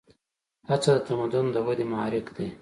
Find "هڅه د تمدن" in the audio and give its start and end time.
0.69-1.45